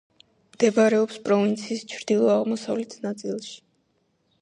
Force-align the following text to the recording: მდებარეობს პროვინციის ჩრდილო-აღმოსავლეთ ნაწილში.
მდებარეობს 0.55 1.19
პროვინციის 1.27 1.85
ჩრდილო-აღმოსავლეთ 1.93 2.99
ნაწილში. 3.09 3.57